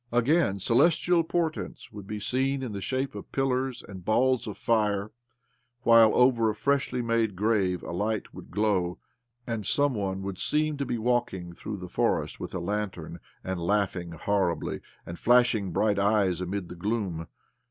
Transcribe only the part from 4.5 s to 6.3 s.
fire, while